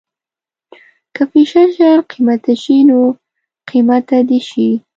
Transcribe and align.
که 1.15 1.21
فیشن 1.31 1.67
شيان 1.75 1.99
قیمته 2.09 2.53
شي 2.63 2.77
نو 2.89 2.99
قیمته 3.69 4.17
دې 4.29 4.39
شي. 4.47 4.69